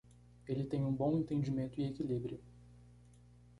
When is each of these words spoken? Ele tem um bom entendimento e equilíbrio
Ele 0.47 0.63
tem 0.63 0.83
um 0.83 0.91
bom 0.91 1.15
entendimento 1.15 1.79
e 1.79 1.85
equilíbrio 1.85 2.39